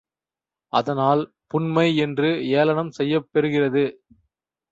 [0.73, 1.21] அதனால்
[1.47, 2.29] புன்மை என்று
[2.53, 3.83] ஏளனம் செய்யப் பெறுகிறது.